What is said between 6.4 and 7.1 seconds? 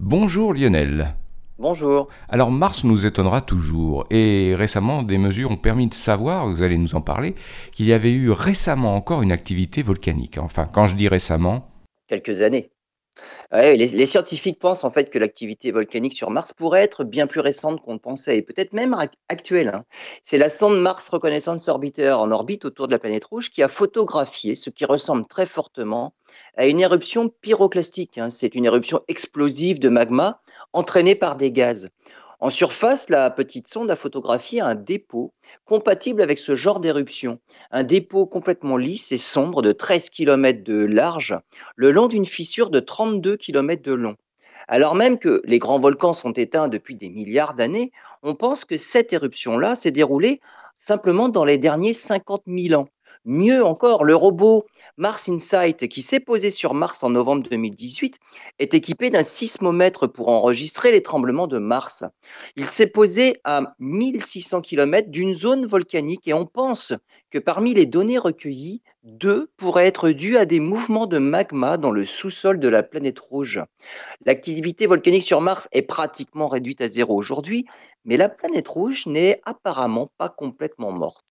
vous allez nous en